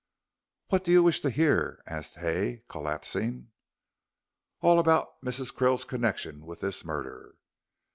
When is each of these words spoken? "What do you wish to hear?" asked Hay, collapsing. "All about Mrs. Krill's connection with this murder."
"What 0.69 0.83
do 0.83 0.91
you 0.91 1.03
wish 1.03 1.19
to 1.19 1.29
hear?" 1.29 1.83
asked 1.85 2.15
Hay, 2.15 2.63
collapsing. 2.67 3.51
"All 4.61 4.79
about 4.79 5.21
Mrs. 5.23 5.53
Krill's 5.53 5.85
connection 5.85 6.43
with 6.47 6.59
this 6.59 6.83
murder." 6.83 7.35